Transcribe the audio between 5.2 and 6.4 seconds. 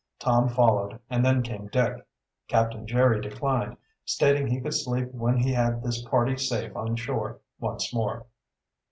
he had the party